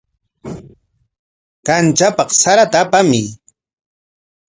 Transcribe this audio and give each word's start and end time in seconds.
Kamchapaq 1.65 2.29
sarata 2.41 2.77
apamuy. 2.83 3.25